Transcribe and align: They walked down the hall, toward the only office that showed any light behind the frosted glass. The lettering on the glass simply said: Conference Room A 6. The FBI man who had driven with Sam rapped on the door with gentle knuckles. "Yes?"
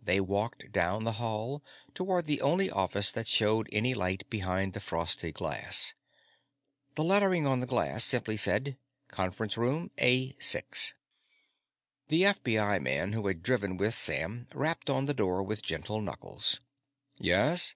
They 0.00 0.20
walked 0.20 0.70
down 0.70 1.02
the 1.02 1.14
hall, 1.18 1.60
toward 1.92 2.26
the 2.26 2.40
only 2.40 2.70
office 2.70 3.10
that 3.10 3.26
showed 3.26 3.68
any 3.72 3.94
light 3.94 4.22
behind 4.30 4.74
the 4.74 4.80
frosted 4.80 5.34
glass. 5.34 5.92
The 6.94 7.02
lettering 7.02 7.48
on 7.48 7.58
the 7.58 7.66
glass 7.66 8.04
simply 8.04 8.36
said: 8.36 8.76
Conference 9.08 9.56
Room 9.58 9.90
A 9.98 10.34
6. 10.34 10.94
The 12.06 12.22
FBI 12.22 12.80
man 12.80 13.12
who 13.12 13.26
had 13.26 13.42
driven 13.42 13.76
with 13.76 13.94
Sam 13.96 14.46
rapped 14.54 14.88
on 14.88 15.06
the 15.06 15.14
door 15.14 15.42
with 15.42 15.64
gentle 15.64 16.00
knuckles. 16.00 16.60
"Yes?" 17.18 17.74